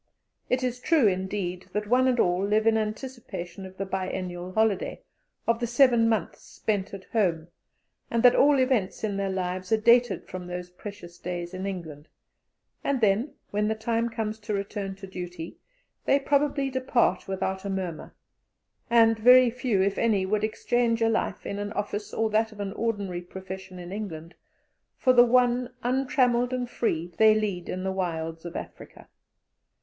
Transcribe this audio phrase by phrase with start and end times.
[0.49, 5.03] It is true, indeed, that one and all live in anticipation of the biennial holiday,
[5.45, 7.49] of the seven months spent "at home,"
[8.09, 12.07] and that all events in their lives are dated from those precious days in England;
[12.83, 15.57] and then, when the time comes to return to duty,
[16.05, 18.15] they probably depart without a murmur,
[18.89, 22.59] and very few, if any, would exchange a life in an office, or that of
[22.59, 24.33] any ordinary profession in England,
[24.97, 29.07] for the one, untrammelled and free, they lead in the wilds of Africa.